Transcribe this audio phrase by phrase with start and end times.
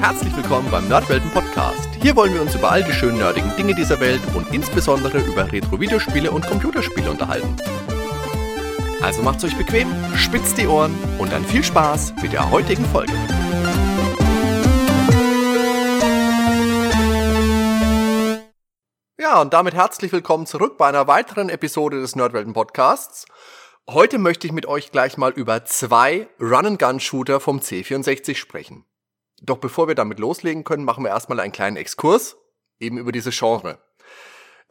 [0.00, 1.90] Herzlich willkommen beim Nerdwelten Podcast.
[2.00, 5.52] Hier wollen wir uns über all die schönen nerdigen Dinge dieser Welt und insbesondere über
[5.52, 7.54] Retro-Videospiele und Computerspiele unterhalten.
[9.02, 13.12] Also macht's euch bequem, spitzt die Ohren und dann viel Spaß mit der heutigen Folge.
[19.20, 23.26] Ja, und damit herzlich willkommen zurück bei einer weiteren Episode des Nerdwelten Podcasts.
[23.86, 28.86] Heute möchte ich mit euch gleich mal über zwei Run-and-Gun-Shooter vom C64 sprechen.
[29.40, 32.36] Doch bevor wir damit loslegen können, machen wir erstmal einen kleinen Exkurs
[32.78, 33.78] eben über diese Genre.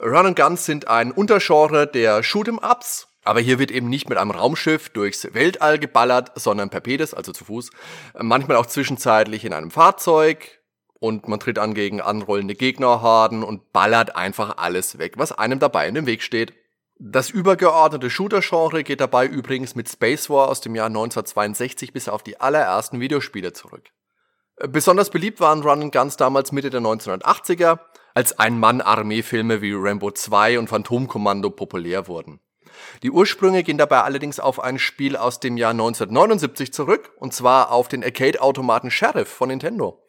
[0.02, 5.34] Run-and-Guns sind ein Untergenre der Shoot'em-Ups, aber hier wird eben nicht mit einem Raumschiff durchs
[5.34, 7.70] Weltall geballert, sondern per Pedis, also zu Fuß.
[8.18, 10.62] Manchmal auch zwischenzeitlich in einem Fahrzeug
[11.00, 15.88] und man tritt an gegen anrollende Gegnerhorden und ballert einfach alles weg, was einem dabei
[15.88, 16.54] in dem Weg steht.
[16.98, 22.24] Das übergeordnete Shooter-Genre geht dabei übrigens mit Space War aus dem Jahr 1962 bis auf
[22.24, 23.90] die allerersten Videospiele zurück.
[24.68, 27.80] Besonders beliebt waren Run Guns damals Mitte der 1980er,
[28.14, 32.42] als Ein-Mann-Armee-Filme wie Rambo 2 und Phantomkommando populär wurden.
[33.02, 37.72] Die Ursprünge gehen dabei allerdings auf ein Spiel aus dem Jahr 1979 zurück, und zwar
[37.72, 40.04] auf den Arcade-Automaten Sheriff von Nintendo.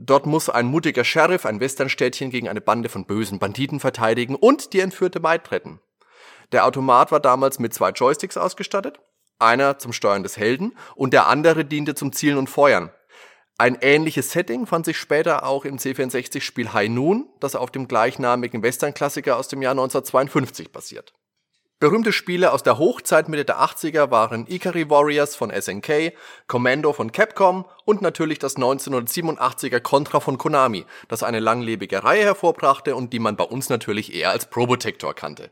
[0.00, 4.72] Dort muss ein mutiger Sheriff ein Westernstädtchen gegen eine Bande von bösen Banditen verteidigen und
[4.72, 5.80] die entführte Maid retten.
[6.50, 8.98] Der Automat war damals mit zwei Joysticks ausgestattet,
[9.38, 12.90] einer zum Steuern des Helden und der andere diente zum Zielen und Feuern.
[13.56, 18.64] Ein ähnliches Setting fand sich später auch im C64-Spiel High Noon, das auf dem gleichnamigen
[18.64, 21.14] Western-Klassiker aus dem Jahr 1952 basiert.
[21.78, 26.14] Berühmte Spiele aus der Hochzeit Mitte der 80er waren Ikari Warriors von SNK,
[26.48, 32.96] Commando von Capcom und natürlich das 1987er Contra von Konami, das eine langlebige Reihe hervorbrachte
[32.96, 35.50] und die man bei uns natürlich eher als Probotector kannte.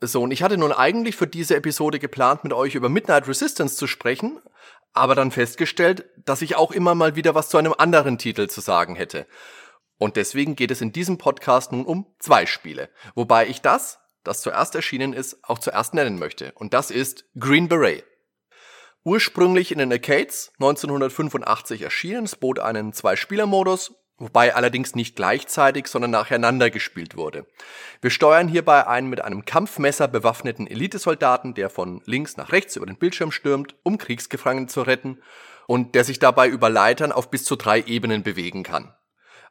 [0.00, 3.74] So, und ich hatte nun eigentlich für diese Episode geplant, mit euch über Midnight Resistance
[3.74, 4.40] zu sprechen,
[4.92, 8.60] aber dann festgestellt, dass ich auch immer mal wieder was zu einem anderen Titel zu
[8.60, 9.26] sagen hätte.
[9.98, 14.40] Und deswegen geht es in diesem Podcast nun um zwei Spiele, wobei ich das, das
[14.42, 16.52] zuerst erschienen ist, auch zuerst nennen möchte.
[16.52, 18.04] Und das ist Green Beret.
[19.04, 26.10] Ursprünglich in den Arcades 1985 erschienen, es bot einen Zwei-Spieler-Modus wobei allerdings nicht gleichzeitig, sondern
[26.10, 27.46] nacheinander gespielt wurde.
[28.00, 32.86] Wir steuern hierbei einen mit einem Kampfmesser bewaffneten Elitesoldaten, der von links nach rechts über
[32.86, 35.20] den Bildschirm stürmt, um Kriegsgefangene zu retten
[35.66, 38.94] und der sich dabei über Leitern auf bis zu drei Ebenen bewegen kann.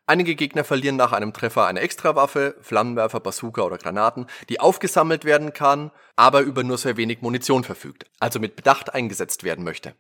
[0.10, 5.52] Einige Gegner verlieren nach einem Treffer eine Extrawaffe, Flammenwerfer, Bazooka oder Granaten, die aufgesammelt werden
[5.52, 9.96] kann, aber über nur sehr wenig Munition verfügt, also mit Bedacht eingesetzt werden möchte.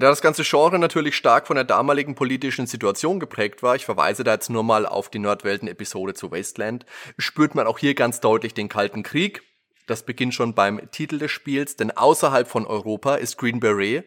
[0.00, 4.22] Da das ganze Genre natürlich stark von der damaligen politischen Situation geprägt war, ich verweise
[4.22, 6.86] da jetzt nur mal auf die Nordwelten-Episode zu Wasteland,
[7.18, 9.42] spürt man auch hier ganz deutlich den Kalten Krieg.
[9.88, 14.04] Das beginnt schon beim Titel des Spiels, denn außerhalb von Europa ist Green Beret,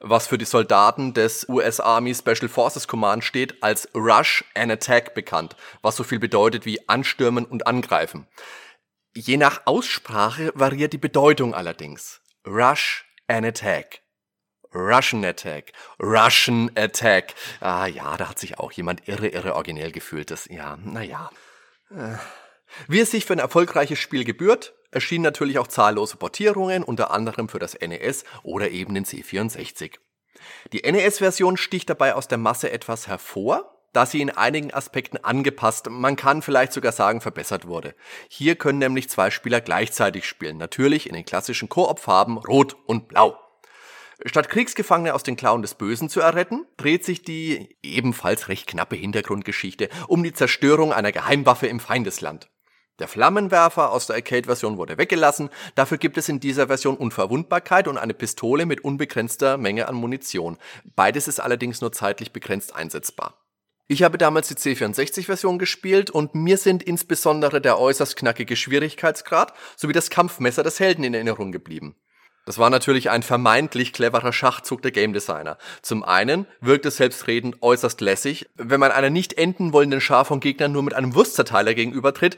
[0.00, 5.14] was für die Soldaten des US Army Special Forces Command steht, als Rush and Attack
[5.14, 8.26] bekannt, was so viel bedeutet wie anstürmen und angreifen.
[9.16, 12.20] Je nach Aussprache variiert die Bedeutung allerdings.
[12.46, 14.02] Rush and Attack.
[14.74, 15.72] Russian Attack.
[16.00, 17.34] Russian Attack.
[17.60, 20.30] Ah ja, da hat sich auch jemand irre, irre originell gefühlt.
[20.30, 21.30] Das, ja, naja.
[21.90, 22.16] Äh.
[22.86, 27.48] Wie es sich für ein erfolgreiches Spiel gebührt, erschienen natürlich auch zahllose Portierungen, unter anderem
[27.48, 29.94] für das NES oder eben den C64.
[30.72, 35.90] Die NES-Version sticht dabei aus der Masse etwas hervor, da sie in einigen Aspekten angepasst,
[35.90, 37.94] man kann vielleicht sogar sagen verbessert wurde.
[38.28, 43.39] Hier können nämlich zwei Spieler gleichzeitig spielen, natürlich in den klassischen Koop-Farben Rot und Blau.
[44.26, 48.96] Statt Kriegsgefangene aus den Klauen des Bösen zu erretten, dreht sich die ebenfalls recht knappe
[48.96, 52.50] Hintergrundgeschichte um die Zerstörung einer Geheimwaffe im Feindesland.
[52.98, 57.96] Der Flammenwerfer aus der Arcade-Version wurde weggelassen, dafür gibt es in dieser Version Unverwundbarkeit und
[57.96, 60.58] eine Pistole mit unbegrenzter Menge an Munition.
[60.96, 63.38] Beides ist allerdings nur zeitlich begrenzt einsetzbar.
[63.88, 69.94] Ich habe damals die C64-Version gespielt und mir sind insbesondere der äußerst knackige Schwierigkeitsgrad sowie
[69.94, 71.96] das Kampfmesser des Helden in Erinnerung geblieben.
[72.46, 75.58] Das war natürlich ein vermeintlich cleverer Schachzug der Game Designer.
[75.82, 80.40] Zum einen wirkt es selbstredend äußerst lässig, wenn man einer nicht enden wollenden Schar von
[80.40, 82.36] Gegnern nur mit einem Wurstzerteiler gegenübertritt.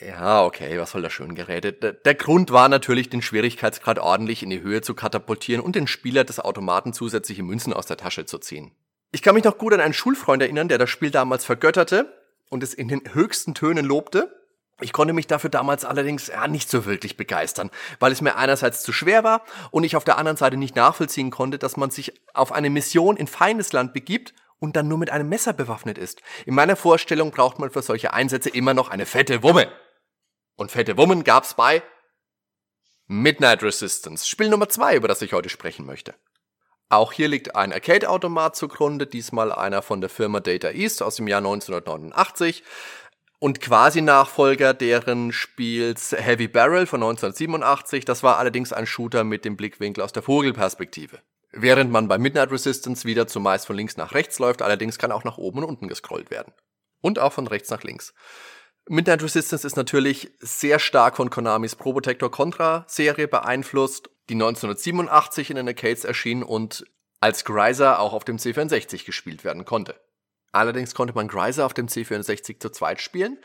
[0.00, 2.04] Ja, okay, was soll da schön geredet.
[2.04, 6.24] Der Grund war natürlich, den Schwierigkeitsgrad ordentlich in die Höhe zu katapultieren und den Spieler
[6.24, 8.72] des Automaten zusätzliche Münzen aus der Tasche zu ziehen.
[9.12, 12.12] Ich kann mich noch gut an einen Schulfreund erinnern, der das Spiel damals vergötterte
[12.48, 14.41] und es in den höchsten Tönen lobte.
[14.82, 18.82] Ich konnte mich dafür damals allerdings ja, nicht so wirklich begeistern, weil es mir einerseits
[18.82, 22.12] zu schwer war und ich auf der anderen Seite nicht nachvollziehen konnte, dass man sich
[22.34, 26.22] auf eine Mission in Feindesland begibt und dann nur mit einem Messer bewaffnet ist.
[26.46, 29.70] In meiner Vorstellung braucht man für solche Einsätze immer noch eine fette Wumme.
[30.56, 31.82] Und fette Wummen gab's bei
[33.06, 36.14] Midnight Resistance, Spiel Nummer zwei, über das ich heute sprechen möchte.
[36.88, 41.26] Auch hier liegt ein Arcade-Automat zugrunde, diesmal einer von der Firma Data East aus dem
[41.26, 42.62] Jahr 1989
[43.42, 48.04] und quasi Nachfolger deren Spiels Heavy Barrel von 1987.
[48.04, 51.18] Das war allerdings ein Shooter mit dem Blickwinkel aus der Vogelperspektive.
[51.50, 55.24] Während man bei Midnight Resistance wieder zumeist von links nach rechts läuft, allerdings kann auch
[55.24, 56.54] nach oben und unten gescrollt werden.
[57.00, 58.14] Und auch von rechts nach links.
[58.88, 65.56] Midnight Resistance ist natürlich sehr stark von Konamis Probotector Contra Serie beeinflusst, die 1987 in
[65.56, 66.86] den Arcades erschien und
[67.18, 69.96] als Greiser auch auf dem C64 gespielt werden konnte.
[70.52, 73.38] Allerdings konnte man Greiser auf dem C64 zu zweit spielen.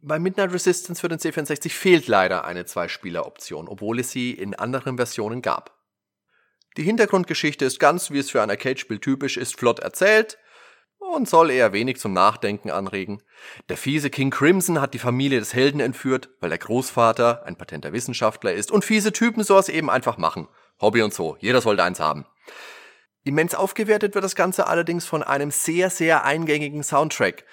[0.00, 4.96] Bei Midnight Resistance für den C64 fehlt leider eine Zwei-Spieler-Option, obwohl es sie in anderen
[4.96, 5.76] Versionen gab.
[6.76, 10.38] Die Hintergrundgeschichte ist ganz, wie es für ein Arcade-Spiel typisch ist, flott erzählt
[10.98, 13.22] und soll eher wenig zum Nachdenken anregen.
[13.68, 17.92] Der fiese King Crimson hat die Familie des Helden entführt, weil der Großvater ein patenter
[17.92, 20.48] Wissenschaftler ist und fiese Typen sowas eben einfach machen.
[20.80, 22.26] Hobby und so, jeder sollte eins haben.
[23.24, 27.44] Immens aufgewertet wird das Ganze allerdings von einem sehr, sehr eingängigen Soundtrack,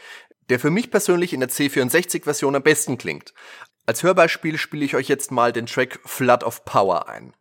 [0.49, 3.33] der für mich persönlich in der C64-Version am besten klingt.
[3.85, 7.33] Als Hörbeispiel spiele ich euch jetzt mal den Track Flood of Power ein.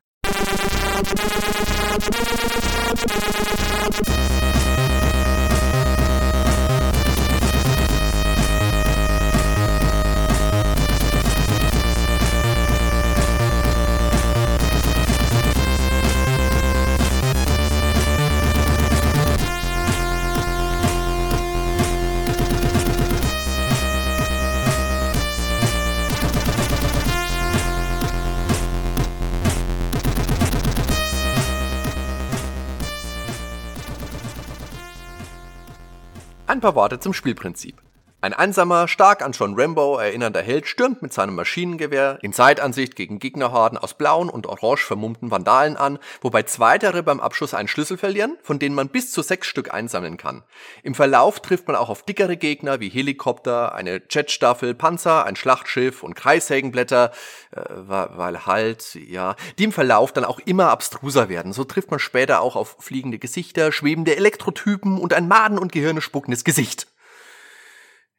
[36.55, 37.83] Ein paar Worte zum Spielprinzip.
[38.25, 43.19] Ein einsamer, stark an John Rambo erinnernder Held stürmt mit seinem Maschinengewehr in Zeitansicht gegen
[43.19, 48.39] Gegnerhorden aus blauen und orange vermummten Vandalen an, wobei zweitere beim Abschuss einen Schlüssel verlieren,
[48.43, 50.43] von denen man bis zu sechs Stück einsammeln kann.
[50.83, 56.03] Im Verlauf trifft man auch auf dickere Gegner wie Helikopter, eine Jetstaffel, Panzer, ein Schlachtschiff
[56.03, 57.13] und Kreissägenblätter,
[57.51, 61.53] äh, weil halt, ja, die im Verlauf dann auch immer abstruser werden.
[61.53, 66.01] So trifft man später auch auf fliegende Gesichter, schwebende Elektrotypen und ein Maden- und Gehirne
[66.01, 66.87] spuckendes Gesicht.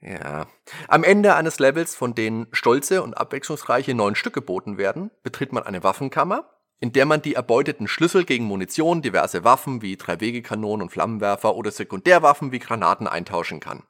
[0.02, 0.48] Ja.
[0.88, 5.64] Am Ende eines Levels, von denen stolze und abwechslungsreiche neun Stück geboten werden, betritt man
[5.64, 6.50] eine Waffenkammer,
[6.80, 11.72] in der man die erbeuteten Schlüssel gegen Munition, diverse Waffen wie Dreiwegekanonen und Flammenwerfer oder
[11.72, 13.84] Sekundärwaffen wie Granaten eintauschen kann.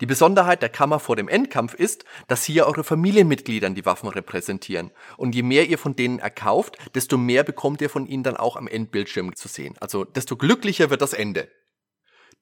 [0.00, 4.90] Die Besonderheit der Kammer vor dem Endkampf ist, dass hier eure Familienmitgliedern die Waffen repräsentieren.
[5.16, 8.56] Und je mehr ihr von denen erkauft, desto mehr bekommt ihr von ihnen dann auch
[8.56, 9.74] am Endbildschirm zu sehen.
[9.80, 11.48] Also desto glücklicher wird das Ende.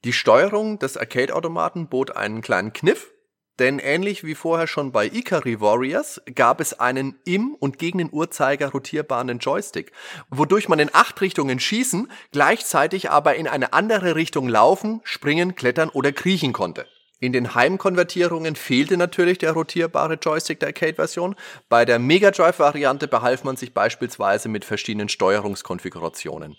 [0.05, 3.11] Die Steuerung des Arcade-Automaten bot einen kleinen Kniff,
[3.59, 8.11] denn ähnlich wie vorher schon bei Ikari Warriors gab es einen im und gegen den
[8.12, 9.91] Uhrzeiger rotierbaren Joystick,
[10.31, 15.89] wodurch man in acht Richtungen schießen, gleichzeitig aber in eine andere Richtung laufen, springen, klettern
[15.89, 16.87] oder kriechen konnte.
[17.19, 21.35] In den Heimkonvertierungen fehlte natürlich der rotierbare Joystick der Arcade-Version.
[21.69, 26.56] Bei der Mega Drive-Variante behalf man sich beispielsweise mit verschiedenen Steuerungskonfigurationen.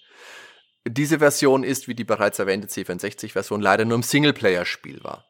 [0.91, 5.25] Diese Version ist, wie die bereits erwähnte C64-Version, leider nur im Singleplayer spielbar.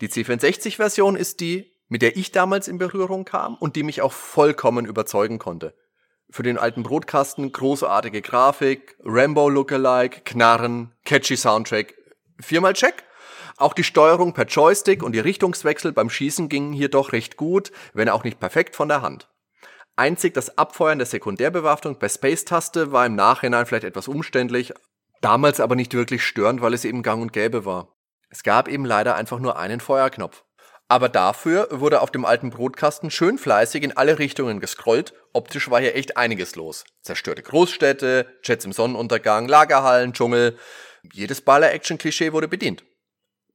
[0.00, 4.12] Die C64-Version ist die, mit der ich damals in Berührung kam und die mich auch
[4.12, 5.74] vollkommen überzeugen konnte.
[6.30, 11.94] Für den alten Brotkasten großartige Grafik, Rambo Lookalike, Knarren, catchy Soundtrack.
[12.40, 13.04] Viermal Check.
[13.58, 17.70] Auch die Steuerung per Joystick und die Richtungswechsel beim Schießen gingen hier doch recht gut,
[17.92, 19.28] wenn auch nicht perfekt von der Hand.
[19.96, 24.74] Einzig das Abfeuern der Sekundärbewaffnung per Space-Taste war im Nachhinein vielleicht etwas umständlich,
[25.22, 27.96] damals aber nicht wirklich störend, weil es eben gang und gäbe war.
[28.28, 30.44] Es gab eben leider einfach nur einen Feuerknopf.
[30.88, 35.14] Aber dafür wurde auf dem alten Brotkasten schön fleißig in alle Richtungen gescrollt.
[35.32, 36.84] Optisch war hier echt einiges los.
[37.02, 40.58] Zerstörte Großstädte, Jets im Sonnenuntergang, Lagerhallen, Dschungel.
[41.12, 42.84] Jedes Baller-Action-Klischee wurde bedient.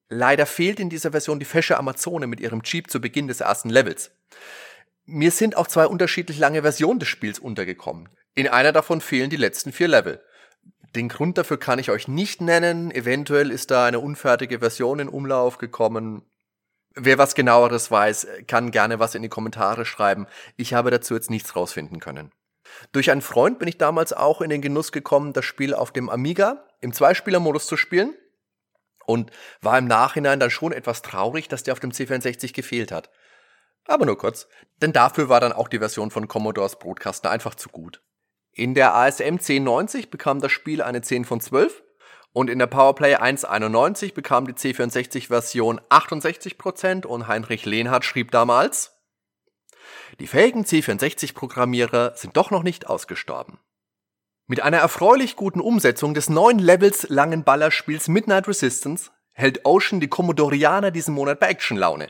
[0.09, 3.69] Leider fehlt in dieser Version die fesche Amazone mit ihrem Jeep zu Beginn des ersten
[3.69, 4.11] Levels.
[5.05, 8.09] Mir sind auch zwei unterschiedlich lange Versionen des Spiels untergekommen.
[8.35, 10.23] In einer davon fehlen die letzten vier Level.
[10.95, 12.91] Den Grund dafür kann ich euch nicht nennen.
[12.91, 16.23] Eventuell ist da eine unfertige Version in Umlauf gekommen.
[16.95, 20.27] Wer was genaueres weiß, kann gerne was in die Kommentare schreiben.
[20.57, 22.31] Ich habe dazu jetzt nichts rausfinden können.
[22.91, 26.09] Durch einen Freund bin ich damals auch in den Genuss gekommen, das Spiel auf dem
[26.09, 28.13] Amiga im Zweispieler-Modus zu spielen
[29.05, 29.31] und
[29.61, 33.09] war im Nachhinein dann schon etwas traurig, dass der auf dem C64 gefehlt hat.
[33.91, 34.47] Aber nur kurz,
[34.81, 38.01] denn dafür war dann auch die Version von Commodores Broadcaster einfach zu gut.
[38.53, 41.83] In der ASM 1090 bekam das Spiel eine 10 von 12
[42.31, 48.97] und in der Powerplay 191 bekam die C64-Version 68% und Heinrich Lehnhardt schrieb damals,
[50.21, 53.59] die fähigen C64-Programmierer sind doch noch nicht ausgestorben.
[54.47, 60.07] Mit einer erfreulich guten Umsetzung des neun Levels langen Ballerspiels Midnight Resistance hält Ocean die
[60.07, 62.09] Commodorianer diesen Monat bei Actionlaune.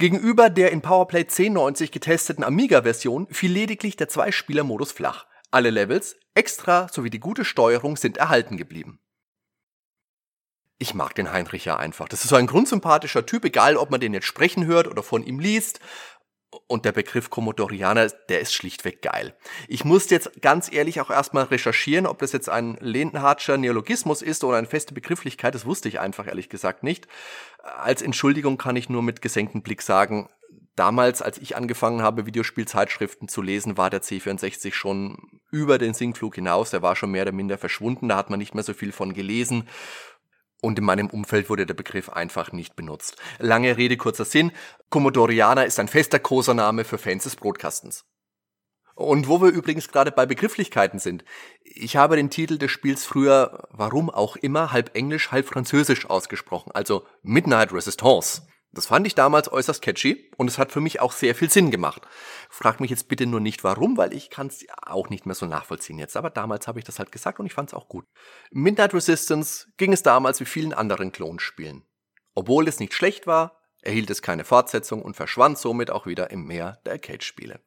[0.00, 5.26] Gegenüber der in Powerplay 1090 getesteten Amiga-Version fiel lediglich der Zwei-Spieler-Modus flach.
[5.50, 9.00] Alle Levels, extra sowie die gute Steuerung sind erhalten geblieben.
[10.78, 12.08] Ich mag den Heinrich ja einfach.
[12.08, 15.24] Das ist so ein grundsympathischer Typ, egal ob man den jetzt sprechen hört oder von
[15.24, 15.80] ihm liest.
[16.66, 19.36] Und der Begriff Commodorianer, der ist schlichtweg geil.
[19.68, 24.44] Ich musste jetzt ganz ehrlich auch erstmal recherchieren, ob das jetzt ein Lendenhartscher Neologismus ist
[24.44, 25.54] oder eine feste Begrifflichkeit.
[25.54, 27.06] Das wusste ich einfach ehrlich gesagt nicht.
[27.62, 30.30] Als Entschuldigung kann ich nur mit gesenktem Blick sagen,
[30.78, 36.36] damals, als ich angefangen habe, Videospielzeitschriften zu lesen, war der C64 schon über den Sinkflug
[36.36, 36.70] hinaus.
[36.70, 38.08] Der war schon mehr oder minder verschwunden.
[38.08, 39.68] Da hat man nicht mehr so viel von gelesen.
[40.60, 43.16] Und in meinem Umfeld wurde der Begriff einfach nicht benutzt.
[43.38, 44.52] Lange Rede, kurzer Sinn.
[44.90, 48.04] Commodorianer ist ein fester Kosername für Fans des Brotkastens.
[48.96, 51.24] Und wo wir übrigens gerade bei Begrifflichkeiten sind.
[51.62, 56.72] Ich habe den Titel des Spiels früher, warum auch immer, halb englisch, halb französisch ausgesprochen.
[56.74, 58.42] Also Midnight Resistance.
[58.72, 61.70] Das fand ich damals äußerst catchy und es hat für mich auch sehr viel Sinn
[61.70, 62.02] gemacht.
[62.50, 65.46] Frag mich jetzt bitte nur nicht warum, weil ich kann es auch nicht mehr so
[65.46, 66.16] nachvollziehen jetzt.
[66.16, 68.04] Aber damals habe ich das halt gesagt und ich fand es auch gut.
[68.50, 71.86] Midnight Resistance ging es damals wie vielen anderen Klonspielen.
[72.34, 76.44] Obwohl es nicht schlecht war, erhielt es keine Fortsetzung und verschwand somit auch wieder im
[76.44, 77.60] Meer der Arcade-Spiele.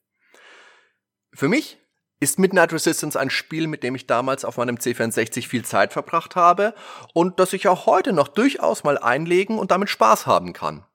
[1.34, 1.79] Für mich
[2.20, 6.36] ist Midnight Resistance ein Spiel, mit dem ich damals auf meinem C64 viel Zeit verbracht
[6.36, 6.75] habe
[7.13, 10.86] und das ich auch heute noch durchaus mal einlegen und damit Spaß haben kann.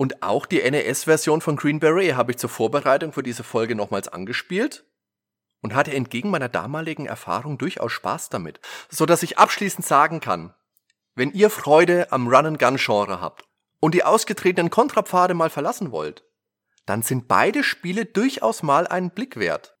[0.00, 4.08] Und auch die NES-Version von Green Beret habe ich zur Vorbereitung für diese Folge nochmals
[4.08, 4.86] angespielt
[5.60, 10.54] und hatte entgegen meiner damaligen Erfahrung durchaus Spaß damit, so dass ich abschließend sagen kann,
[11.16, 13.44] wenn ihr Freude am Run-and-Gun-Genre habt
[13.78, 16.24] und die ausgetretenen Kontrapfade mal verlassen wollt,
[16.86, 19.76] dann sind beide Spiele durchaus mal einen Blick wert.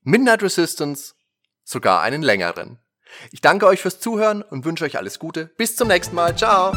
[0.00, 1.16] Midnight Resistance
[1.64, 2.78] sogar einen längeren.
[3.30, 5.50] Ich danke euch fürs Zuhören und wünsche euch alles Gute.
[5.58, 6.34] Bis zum nächsten Mal.
[6.34, 6.72] Ciao.